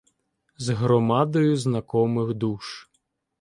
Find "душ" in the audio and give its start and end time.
2.33-2.89